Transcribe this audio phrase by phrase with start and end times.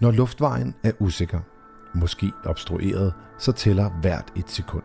[0.00, 1.40] Når luftvejen er usikker,
[1.94, 4.82] måske obstrueret, så tæller hvert et sekund.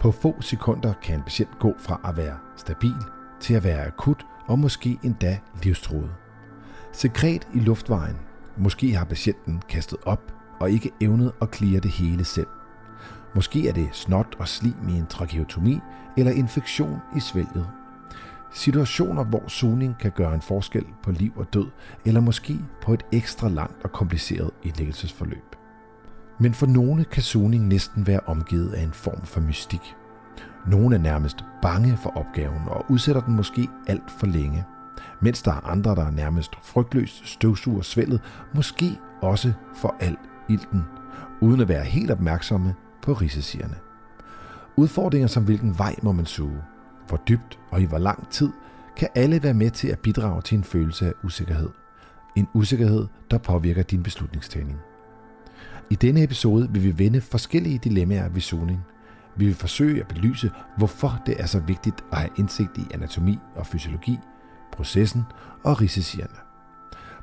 [0.00, 2.96] På få sekunder kan en patient gå fra at være stabil
[3.40, 6.10] til at være akut og måske endda livstruet.
[6.92, 8.16] Sekret i luftvejen.
[8.56, 12.46] Måske har patienten kastet op og ikke evnet at klire det hele selv.
[13.34, 15.80] Måske er det snot og slim i en tracheotomi
[16.16, 17.66] eller infektion i svælget.
[18.52, 21.66] Situationer, hvor zoning kan gøre en forskel på liv og død,
[22.04, 25.56] eller måske på et ekstra langt og kompliceret indlæggelsesforløb.
[26.40, 29.94] Men for nogle kan zoning næsten være omgivet af en form for mystik.
[30.66, 34.64] Nogle er nærmest bange for opgaven og udsætter den måske alt for længe,
[35.20, 38.20] mens der er andre, der er nærmest frygtløst støvsuger svældet,
[38.54, 40.16] måske også for al
[40.48, 40.84] ilten,
[41.40, 43.74] uden at være helt opmærksomme på risicierne.
[44.76, 46.62] Udfordringer som hvilken vej må man suge,
[47.08, 48.50] hvor dybt og i hvor lang tid,
[48.96, 51.68] kan alle være med til at bidrage til en følelse af usikkerhed.
[52.36, 54.78] En usikkerhed, der påvirker din beslutningstagning.
[55.90, 58.80] I denne episode vil vi vende forskellige dilemmaer ved zoning.
[59.36, 63.38] Vi vil forsøge at belyse, hvorfor det er så vigtigt at have indsigt i anatomi
[63.54, 64.18] og fysiologi,
[64.72, 65.22] processen
[65.64, 66.36] og risicierne.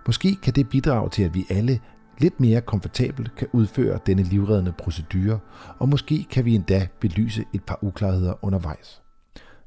[0.08, 1.80] Måske kan det bidrage til, at vi alle
[2.18, 5.40] lidt mere komfortabelt kan udføre denne livreddende procedure,
[5.80, 9.03] og måske kan vi endda belyse et par uklarheder undervejs.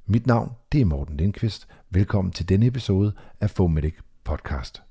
[0.09, 1.69] Mit navn det er Morten Lindqvist.
[1.91, 4.83] Velkommen til denne episode af Fomedic Podcast.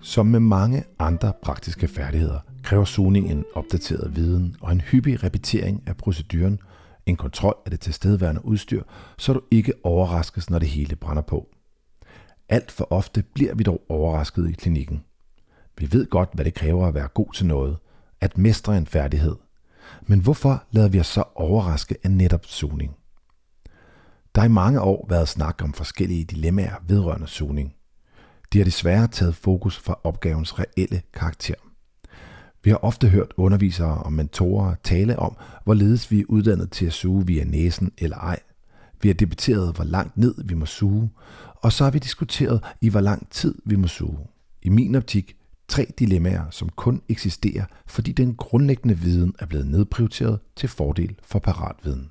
[0.00, 5.82] Som med mange andre praktiske færdigheder, kræver sugning en opdateret viden og en hyppig repetering
[5.86, 6.58] af proceduren,
[7.06, 8.82] en kontrol af det tilstedeværende udstyr,
[9.18, 11.48] så du ikke overraskes, når det hele brænder på.
[12.48, 15.04] Alt for ofte bliver vi dog overrasket i klinikken.
[15.78, 17.76] Vi ved godt, hvad det kræver at være god til noget,
[18.20, 19.36] at mestre en færdighed.
[20.02, 22.96] Men hvorfor lader vi os så overraske af netop zoning?
[24.34, 27.74] Der har i mange år været snak om forskellige dilemmaer vedrørende zoning.
[28.52, 31.54] De har desværre taget fokus fra opgavens reelle karakter.
[32.64, 36.92] Vi har ofte hørt undervisere og mentorer tale om, hvorledes vi er uddannet til at
[36.92, 38.40] suge via næsen eller ej.
[39.02, 41.10] Vi har debatteret, hvor langt ned vi må suge,
[41.56, 44.18] og så har vi diskuteret, i hvor lang tid vi må suge.
[44.62, 45.36] I min optik
[45.70, 51.38] tre dilemmaer, som kun eksisterer, fordi den grundlæggende viden er blevet nedprioriteret til fordel for
[51.38, 52.10] paratviden.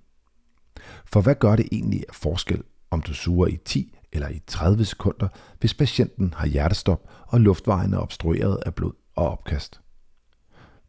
[1.06, 4.86] For hvad gør det egentlig af forskel, om du suger i 10 eller i 30
[4.86, 5.28] sekunder,
[5.60, 9.82] hvis patienten har hjertestop og luftvejen er obstrueret af blod og opkast?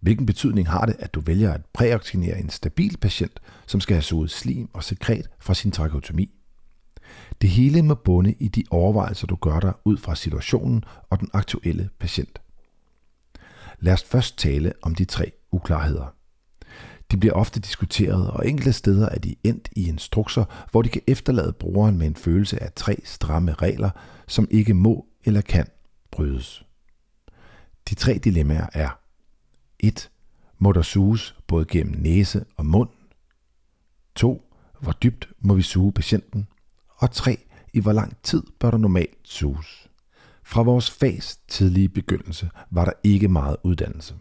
[0.00, 4.02] Hvilken betydning har det, at du vælger at præoksinere en stabil patient, som skal have
[4.02, 6.30] suget slim og sekret fra sin trakeotomi?
[7.42, 11.28] Det hele må bunde i de overvejelser, du gør dig ud fra situationen og den
[11.32, 12.40] aktuelle patient.
[13.80, 16.14] Lad os først tale om de tre uklarheder.
[17.10, 21.02] De bliver ofte diskuteret, og enkelte steder er de endt i instrukser, hvor de kan
[21.06, 23.90] efterlade brugeren med en følelse af tre stramme regler,
[24.26, 25.66] som ikke må eller kan
[26.10, 26.64] brydes.
[27.88, 29.00] De tre dilemmaer er
[29.78, 30.10] 1.
[30.58, 32.88] Må der suges både gennem næse og mund?
[34.14, 34.54] 2.
[34.80, 36.48] Hvor dybt må vi suge patienten?
[36.96, 37.38] Og 3.
[37.72, 39.89] I hvor lang tid bør der normalt suges?
[40.50, 44.14] Fra vores fags tidlige begyndelse var der ikke meget uddannelse.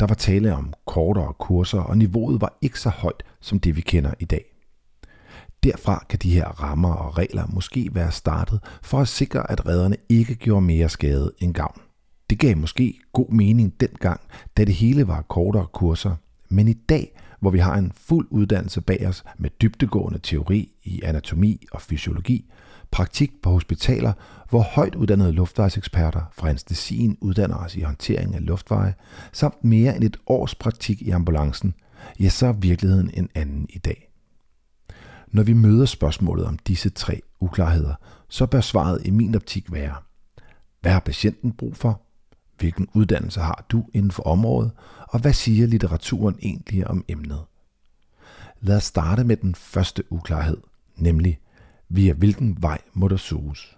[0.00, 3.80] Der var tale om kortere kurser, og niveauet var ikke så højt som det vi
[3.80, 4.44] kender i dag.
[5.62, 9.96] Derfra kan de her rammer og regler måske være startet for at sikre, at redderne
[10.08, 11.80] ikke gjorde mere skade end gavn.
[12.30, 14.20] Det gav måske god mening dengang,
[14.56, 16.14] da det hele var kortere kurser,
[16.48, 21.02] men i dag, hvor vi har en fuld uddannelse bag os med dybtegående teori i
[21.02, 22.50] anatomi og fysiologi,
[22.90, 24.12] praktik på hospitaler,
[24.50, 28.94] hvor højt uddannede luftvejseksperter fra anestesien uddanner os i håndtering af luftveje,
[29.32, 31.74] samt mere end et års praktik i ambulancen,
[32.20, 34.10] ja, så er virkeligheden en anden i dag.
[35.28, 37.94] Når vi møder spørgsmålet om disse tre uklarheder,
[38.28, 39.94] så bør svaret i min optik være,
[40.80, 42.02] hvad har patienten brug for?
[42.58, 44.70] Hvilken uddannelse har du inden for området?
[45.08, 47.40] Og hvad siger litteraturen egentlig om emnet?
[48.60, 50.56] Lad os starte med den første uklarhed,
[50.96, 51.38] nemlig
[51.88, 53.76] via hvilken vej må der suges.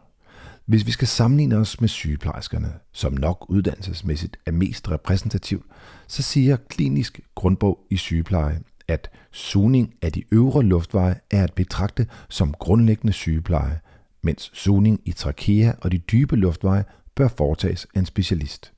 [0.67, 5.67] Hvis vi skal sammenligne os med sygeplejerskerne, som nok uddannelsesmæssigt er mest repræsentativt,
[6.07, 12.07] så siger klinisk grundbog i sygepleje, at sugning af de øvre luftveje er at betragte
[12.29, 13.81] som grundlæggende sygepleje,
[14.23, 16.85] mens sugning i trakea og de dybe luftveje
[17.15, 18.73] bør foretages af en specialist.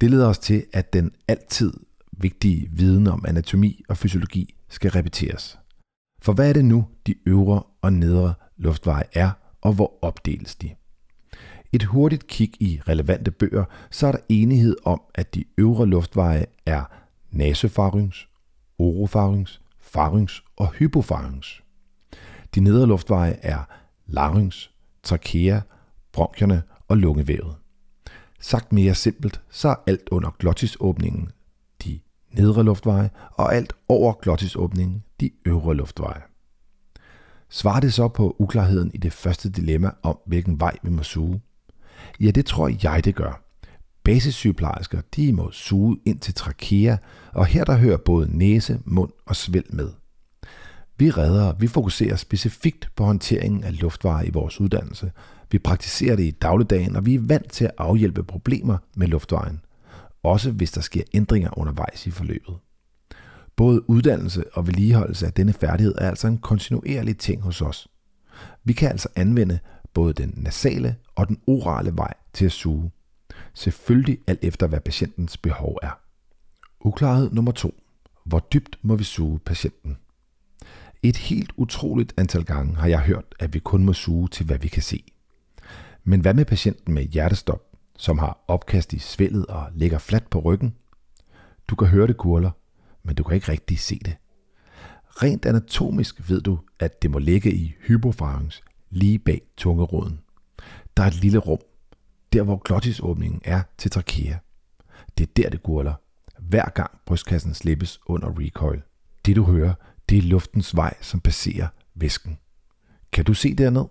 [0.00, 1.72] Det leder os til, at den altid
[2.12, 5.58] vigtige viden om anatomi og fysiologi skal repeteres.
[6.22, 9.30] For hvad er det nu, de øvre og nedre luftveje er,
[9.60, 10.70] og hvor opdeles de?
[11.72, 16.46] Et hurtigt kig i relevante bøger, så er der enighed om, at de øvre luftveje
[16.66, 16.84] er
[17.30, 18.28] nasofaryngs,
[18.78, 21.62] orofaryngs, faryngs og hypofaryngs.
[22.54, 23.64] De nedre luftveje er
[24.06, 24.68] larynx,
[25.02, 25.60] trakea,
[26.12, 27.56] bronkierne og lungevævet.
[28.40, 31.28] Sagt mere simpelt, så er alt under glottisåbningen
[32.32, 36.22] nedre luftveje, og alt over glottisåbningen de øvre luftveje.
[37.48, 41.40] Svarer det så på uklarheden i det første dilemma om, hvilken vej vi må suge?
[42.20, 43.42] Ja, det tror jeg, det gør.
[44.04, 46.96] Basissygeplejersker, de må suge ind til trakea,
[47.32, 49.90] og her der hører både næse, mund og svælg med.
[50.96, 55.12] Vi redder, vi fokuserer specifikt på håndteringen af luftveje i vores uddannelse.
[55.50, 59.60] Vi praktiserer det i dagligdagen, og vi er vant til at afhjælpe problemer med luftvejen.
[60.22, 62.56] Også hvis der sker ændringer undervejs i forløbet.
[63.56, 67.88] Både uddannelse og vedligeholdelse af denne færdighed er altså en kontinuerlig ting hos os.
[68.64, 69.58] Vi kan altså anvende
[69.94, 72.90] både den nasale og den orale vej til at suge.
[73.54, 76.00] Selvfølgelig alt efter, hvad patientens behov er.
[76.80, 77.74] Uklarhed nummer to.
[78.24, 79.98] Hvor dybt må vi suge patienten?
[81.02, 84.58] Et helt utroligt antal gange har jeg hørt, at vi kun må suge til, hvad
[84.58, 85.04] vi kan se.
[86.04, 87.69] Men hvad med patienten med hjertestop,
[88.00, 90.74] som har opkast i svældet og ligger fladt på ryggen?
[91.68, 92.50] Du kan høre det kurler,
[93.02, 94.16] men du kan ikke rigtig se det.
[95.08, 98.60] Rent anatomisk ved du, at det må ligge i hypofarynx,
[98.90, 100.20] lige bag tungeroden.
[100.96, 101.58] Der er et lille rum,
[102.32, 104.36] der hvor glottisåbningen er til trakea.
[105.18, 105.94] Det er der, det gurler,
[106.38, 108.82] hver gang brystkassen slippes under recoil.
[109.26, 109.74] Det du hører,
[110.08, 112.38] det er luftens vej, som passerer væsken.
[113.12, 113.84] Kan du se derned?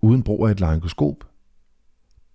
[0.00, 1.35] Uden brug af et laryngoskop?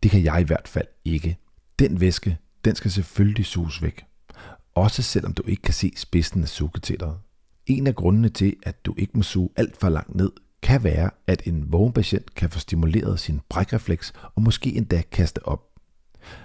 [0.04, 1.38] Det kan jeg i hvert fald ikke.
[1.80, 4.04] Den væske, den skal selvfølgelig suges væk.
[4.76, 7.18] Også selvom du ikke kan se spidsen af sugeteteret.
[7.66, 10.32] En af grundene til, at du ikke må suge alt for langt ned,
[10.62, 15.46] kan være, at en vågen patient kan få stimuleret sin brækrefleks og måske endda kaste
[15.48, 15.68] op.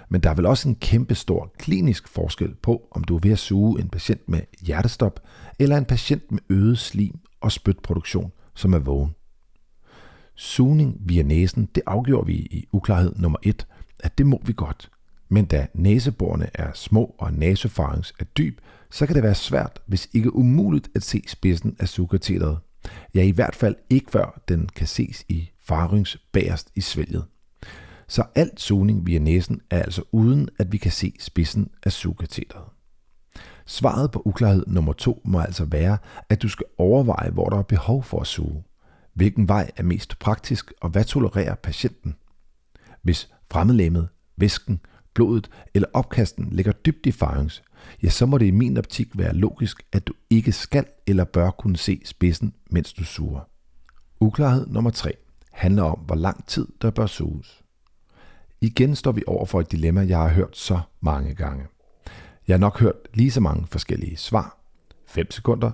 [0.09, 3.31] Men der er vel også en kæmpe stor klinisk forskel på, om du er ved
[3.31, 5.19] at suge en patient med hjertestop,
[5.59, 9.16] eller en patient med øget slim og spytproduktion, som er vågen.
[10.39, 13.67] Sugning via næsen, det afgjorde vi i uklarhed nummer 1,
[13.99, 14.91] at det må vi godt.
[15.29, 20.09] Men da næseborene er små og næsefarings er dyb, så kan det være svært, hvis
[20.13, 22.59] ikke umuligt at se spidsen af sugerteteret.
[23.15, 27.25] Ja, i hvert fald ikke før den kan ses i farings bagerst i svælget.
[28.07, 32.65] Så alt sugning via næsen er altså uden, at vi kan se spidsen af sugerteteret.
[33.65, 35.97] Svaret på uklarhed nummer to må altså være,
[36.29, 38.63] at du skal overveje, hvor der er behov for at suge.
[39.17, 42.15] Hvilken vej er mest praktisk, og hvad tolererer patienten?
[43.01, 44.79] Hvis fremmedlæmmet, væsken,
[45.13, 47.63] blodet eller opkasten ligger dybt i farings,
[48.03, 51.51] ja, så må det i min optik være logisk, at du ikke skal eller bør
[51.51, 53.49] kunne se spidsen, mens du suger.
[54.19, 55.13] Uklarhed nummer 3
[55.51, 57.61] handler om, hvor lang tid der bør suges.
[58.61, 61.65] Igen står vi over for et dilemma, jeg har hørt så mange gange.
[62.47, 64.57] Jeg har nok hørt lige så mange forskellige svar.
[65.07, 65.71] 5 sekunder,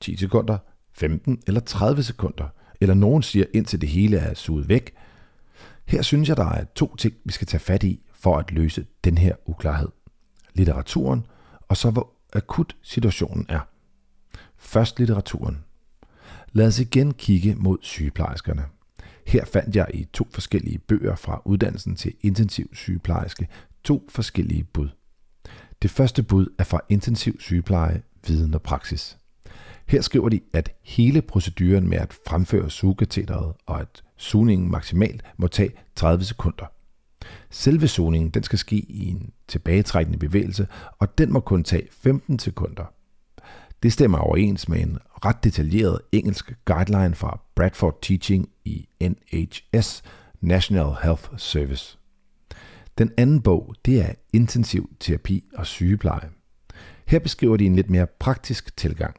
[0.00, 0.58] 10 sekunder,
[0.92, 2.48] 15 eller 30 sekunder,
[2.80, 4.94] eller nogen siger indtil det hele er suget væk.
[5.84, 8.86] Her synes jeg, der er to ting, vi skal tage fat i for at løse
[9.04, 9.88] den her uklarhed.
[10.54, 11.26] Litteraturen,
[11.68, 13.60] og så hvor akut situationen er.
[14.56, 15.64] Først litteraturen.
[16.52, 18.64] Lad os igen kigge mod sygeplejerskerne.
[19.26, 23.48] Her fandt jeg i to forskellige bøger fra uddannelsen til intensiv sygeplejerske
[23.84, 24.88] to forskellige bud.
[25.82, 29.17] Det første bud er fra intensiv sygepleje, viden og praksis.
[29.88, 35.46] Her skriver de, at hele proceduren med at fremføre sugeteteret og at sugningen maksimalt må
[35.48, 36.66] tage 30 sekunder.
[37.50, 40.66] Selve sugningen den skal ske i en tilbagetrækkende bevægelse,
[40.98, 42.84] og den må kun tage 15 sekunder.
[43.82, 50.02] Det stemmer overens med en ret detaljeret engelsk guideline fra Bradford Teaching i NHS,
[50.40, 51.98] National Health Service.
[52.98, 56.30] Den anden bog, det er Intensiv terapi og sygepleje.
[57.06, 59.16] Her beskriver de en lidt mere praktisk tilgang.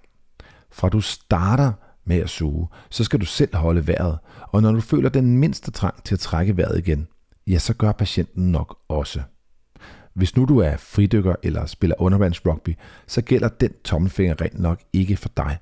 [0.71, 1.71] Fra du starter
[2.05, 5.71] med at suge, så skal du selv holde vejret, og når du føler den mindste
[5.71, 7.07] trang til at trække vejret igen,
[7.47, 9.21] ja, så gør patienten nok også.
[10.13, 15.17] Hvis nu du er fridykker eller spiller undervandsrugby, så gælder den tommelfinger rent nok ikke
[15.17, 15.57] for dig.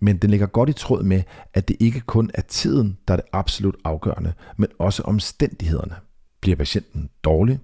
[0.00, 1.22] Men den ligger godt i tråd med,
[1.54, 5.94] at det ikke kun er tiden, der er det absolut afgørende, men også omstændighederne.
[6.40, 7.60] Bliver patienten dårlig,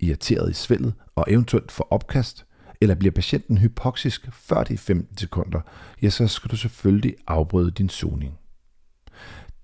[0.00, 2.46] irriteret i svældet og eventuelt får opkast,
[2.80, 5.60] eller bliver patienten hypoxisk før de 15 sekunder,
[6.02, 8.38] ja, så skal du selvfølgelig afbryde din zoning.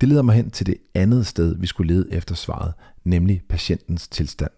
[0.00, 4.08] Det leder mig hen til det andet sted, vi skulle lede efter svaret, nemlig patientens
[4.08, 4.50] tilstand.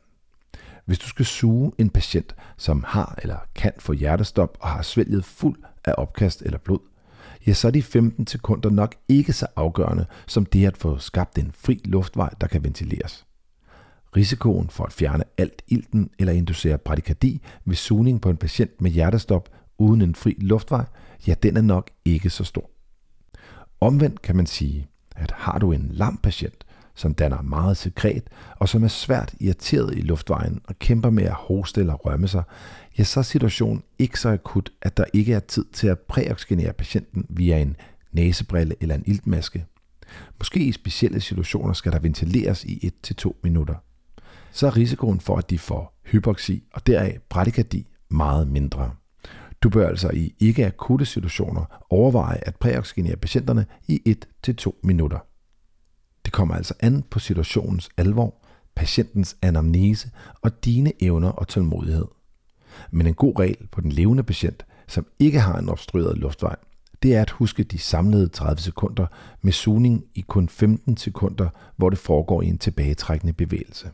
[0.84, 5.24] Hvis du skal suge en patient, som har eller kan få hjertestop og har svælget
[5.24, 6.78] fuld af opkast eller blod,
[7.46, 11.38] ja, så er de 15 sekunder nok ikke så afgørende som det at få skabt
[11.38, 13.27] en fri luftvej, der kan ventileres.
[14.16, 18.90] Risikoen for at fjerne alt ilten eller inducere bradykardi ved sugning på en patient med
[18.90, 19.48] hjertestop
[19.78, 20.84] uden en fri luftvej,
[21.26, 22.70] ja, den er nok ikke så stor.
[23.80, 28.22] Omvendt kan man sige, at har du en lam patient, som danner meget sekret,
[28.56, 32.42] og som er svært irriteret i luftvejen og kæmper med at hoste eller rømme sig,
[32.98, 36.72] ja, så er situationen ikke så akut, at der ikke er tid til at præoxygenere
[36.72, 37.76] patienten via en
[38.12, 39.66] næsebrille eller en iltmaske.
[40.38, 42.92] Måske i specielle situationer skal der ventileres i
[43.24, 43.74] 1-2 minutter.
[44.52, 48.90] Så er risikoen for, at de får hypoxi og deraf bradykardi meget mindre.
[49.62, 54.16] Du bør altså i ikke akutte situationer overveje at præoxygenere patienterne i
[54.48, 55.18] 1-2 minutter.
[56.24, 58.34] Det kommer altså an på situationens alvor,
[58.74, 60.10] patientens anamnese
[60.42, 62.04] og dine evner og tålmodighed.
[62.90, 66.56] Men en god regel på den levende patient, som ikke har en obstrueret luftvej,
[67.02, 69.06] det er at huske de samlede 30 sekunder
[69.42, 73.90] med sugning i kun 15 sekunder, hvor det foregår i en tilbagetrækkende bevægelse.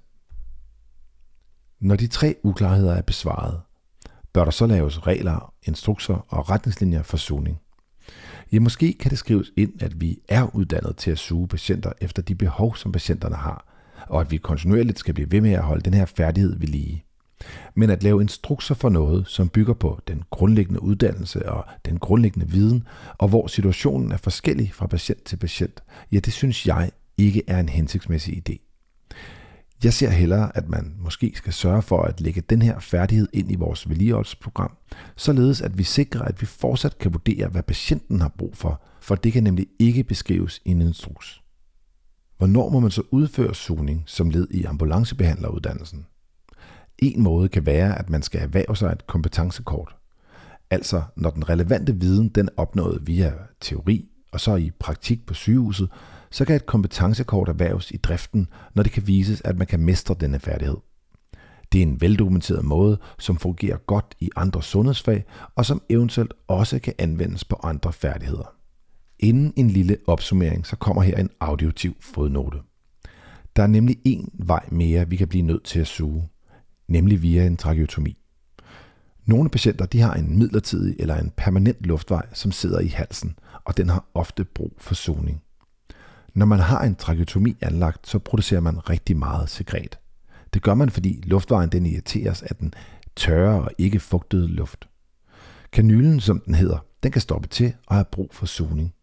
[1.80, 3.60] Når de tre uklarheder er besvaret,
[4.32, 7.60] bør der så laves regler, instrukser og retningslinjer for sugning.
[8.52, 12.22] Ja, måske kan det skrives ind, at vi er uddannet til at suge patienter efter
[12.22, 13.66] de behov, som patienterne har,
[14.06, 17.04] og at vi kontinuerligt skal blive ved med at holde den her færdighed ved lige.
[17.74, 22.48] Men at lave instrukser for noget, som bygger på den grundlæggende uddannelse og den grundlæggende
[22.48, 22.86] viden,
[23.18, 27.60] og hvor situationen er forskellig fra patient til patient, ja, det synes jeg ikke er
[27.60, 28.56] en hensigtsmæssig idé.
[29.84, 33.52] Jeg ser hellere, at man måske skal sørge for at lægge den her færdighed ind
[33.52, 34.76] i vores vedligeholdelsesprogram,
[35.16, 39.14] således at vi sikrer, at vi fortsat kan vurdere, hvad patienten har brug for, for
[39.14, 41.40] det kan nemlig ikke beskrives i en instruks.
[42.38, 46.06] Hvornår må man så udføre zoning som led i ambulancebehandleruddannelsen?
[46.98, 49.96] En måde kan være, at man skal erhverve sig et kompetencekort.
[50.70, 55.34] Altså, når den relevante viden den er opnået via teori og så i praktik på
[55.34, 55.88] sygehuset,
[56.34, 60.16] så kan et kompetencekort erhverves i driften, når det kan vises, at man kan mestre
[60.20, 60.76] denne færdighed.
[61.72, 65.24] Det er en veldokumenteret måde, som fungerer godt i andre sundhedsfag,
[65.56, 68.54] og som eventuelt også kan anvendes på andre færdigheder.
[69.18, 72.58] Inden en lille opsummering, så kommer her en auditiv fodnote.
[73.56, 76.28] Der er nemlig en vej mere, vi kan blive nødt til at suge,
[76.88, 78.16] nemlig via en tracheotomi.
[79.26, 83.76] Nogle patienter de har en midlertidig eller en permanent luftvej, som sidder i halsen, og
[83.76, 85.44] den har ofte brug for soning.
[86.34, 89.98] Når man har en trakeotomi anlagt, så producerer man rigtig meget sekret.
[90.54, 92.74] Det gør man, fordi luftvejen den irriteres af den
[93.16, 94.88] tørre og ikke fugtede luft.
[95.72, 98.94] Kanylen, som den hedder, den kan stoppe til og have brug for sugning.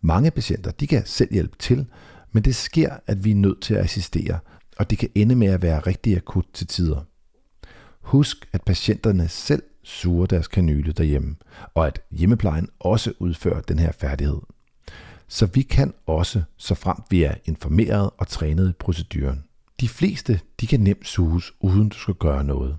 [0.00, 1.86] Mange patienter de kan selv hjælpe til,
[2.32, 4.38] men det sker, at vi er nødt til at assistere,
[4.78, 7.00] og det kan ende med at være rigtig akut til tider.
[8.00, 11.36] Husk, at patienterne selv suger deres kanyle derhjemme,
[11.74, 14.40] og at hjemmeplejen også udfører den her færdighed.
[15.28, 19.44] Så vi kan også, så frem vi er informeret og trænet i proceduren.
[19.80, 22.76] De fleste de kan nemt suges, uden du skal gøre noget.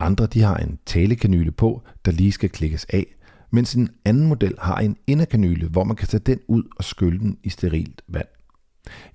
[0.00, 3.06] Andre de har en talekanyle på, der lige skal klikkes af,
[3.50, 7.18] mens en anden model har en inderkanyle, hvor man kan tage den ud og skylle
[7.18, 8.28] den i sterilt vand.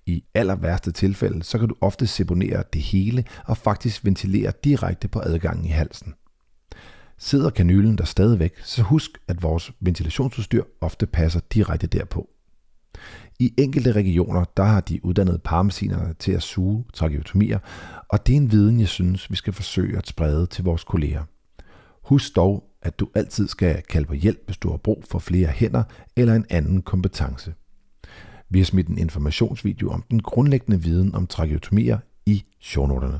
[0.05, 5.07] I aller værste tilfælde, så kan du ofte seponere det hele og faktisk ventilere direkte
[5.07, 6.13] på adgangen i halsen.
[7.17, 12.34] Sidder kanylen der stadigvæk, så husk, at vores ventilationsudstyr ofte passer direkte derpå.
[13.39, 17.59] I enkelte regioner, der har de uddannet paramedicinerne til at suge trakeotomier,
[18.09, 21.23] og det er en viden, jeg synes, vi skal forsøge at sprede til vores kolleger.
[22.03, 25.47] Husk dog, at du altid skal kalde på hjælp, hvis du har brug for flere
[25.47, 25.83] hænder
[26.15, 27.53] eller en anden kompetence.
[28.49, 33.19] Vi har smidt en informationsvideo om den grundlæggende viden om trakeotomier i shownoterne.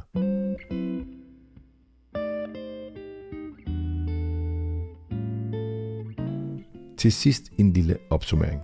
[6.98, 8.62] Til sidst en lille opsummering.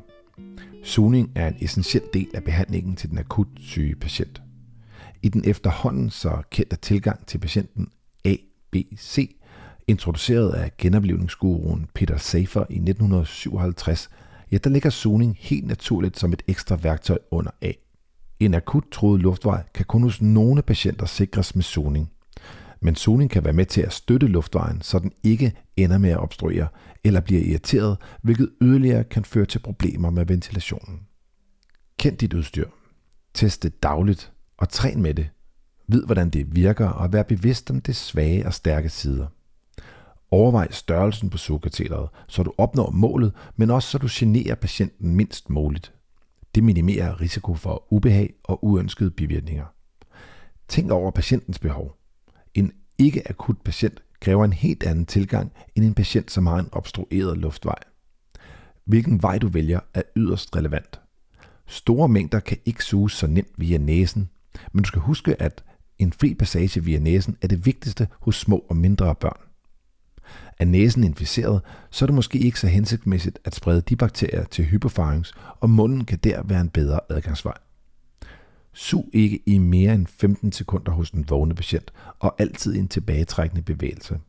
[0.83, 4.41] Sugning er en essentiel del af behandlingen til den akut syge patient.
[5.21, 7.87] I den efterhånden så kendte tilgang til patienten
[8.25, 9.35] ABC,
[9.87, 14.09] introduceret af genoplevningsguruen Peter Safer i 1957,
[14.51, 17.71] ja, der ligger sugning helt naturligt som et ekstra værktøj under A.
[18.39, 22.11] En akut troet luftvej kan kun hos nogle patienter sikres med sugning.
[22.81, 26.19] Men sugning kan være med til at støtte luftvejen, så den ikke ender med at
[26.19, 26.67] obstruere
[27.03, 30.99] eller bliver irriteret, hvilket yderligere kan føre til problemer med ventilationen.
[31.99, 32.69] Kend dit udstyr.
[33.33, 35.29] Test det dagligt og træn med det.
[35.87, 39.27] Vid, hvordan det virker og vær bevidst om det svage og stærke sider.
[40.31, 45.49] Overvej størrelsen på sugekatheteret, så du opnår målet, men også så du generer patienten mindst
[45.49, 45.93] muligt.
[46.55, 49.65] Det minimerer risiko for ubehag og uønskede bivirkninger.
[50.67, 52.00] Tænk over patientens behov.
[53.01, 57.79] Ikke-akut patient kræver en helt anden tilgang end en patient, som har en obstrueret luftvej.
[58.85, 61.01] Hvilken vej du vælger er yderst relevant.
[61.67, 64.29] Store mængder kan ikke suges så nemt via næsen,
[64.71, 65.63] men du skal huske, at
[65.99, 69.39] en fri passage via næsen er det vigtigste hos små og mindre børn.
[70.59, 74.65] Er næsen inficeret, så er det måske ikke så hensigtsmæssigt at sprede de bakterier til
[74.65, 77.57] hypofarings, og munden kan der være en bedre adgangsvej.
[78.73, 83.61] Sug ikke i mere end 15 sekunder hos den vågne patient, og altid en tilbagetrækkende
[83.61, 84.19] bevægelse.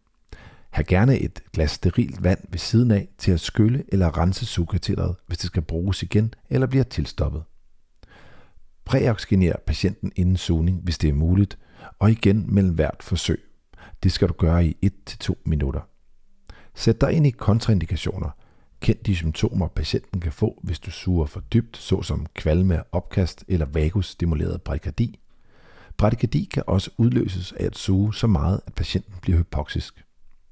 [0.71, 5.17] Hav gerne et glas sterilt vand ved siden af til at skylle eller rense sugkatheteret,
[5.27, 7.43] hvis det skal bruges igen eller bliver tilstoppet.
[8.85, 11.59] Præoxygener patienten inden sugning, hvis det er muligt,
[11.99, 13.43] og igen mellem hvert forsøg.
[14.03, 14.77] Det skal du gøre i
[15.25, 15.81] 1-2 minutter.
[16.75, 18.31] Sæt dig ind i kontraindikationer.
[18.83, 23.67] Kend de symptomer, patienten kan få, hvis du suger for dybt, såsom kvalme, opkast eller
[23.67, 25.19] vagusstimuleret bradykardi.
[25.97, 30.05] Bradykardi kan også udløses af at suge så meget, at patienten bliver hypoxisk.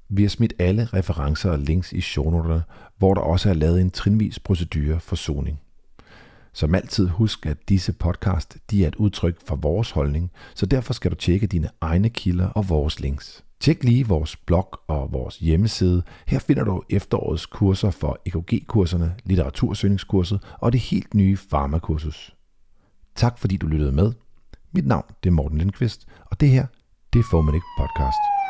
[0.09, 2.63] Vi har smidt alle referencer og links i shownoterne,
[2.97, 5.59] hvor der også er lavet en trinvis procedure for soning.
[6.53, 10.93] Som altid husk, at disse podcast de er et udtryk for vores holdning, så derfor
[10.93, 13.43] skal du tjekke dine egne kilder og vores links.
[13.61, 16.03] Tjek lige vores blog og vores hjemmeside.
[16.27, 22.35] Her finder du efterårets kurser for EKG-kurserne, litteratursøgningskurset og det helt nye farmakursus.
[23.15, 24.13] Tak fordi du lyttede med.
[24.71, 26.65] Mit navn det er Morten Lindqvist, og det her
[27.13, 28.40] det er Fomedic Podcast.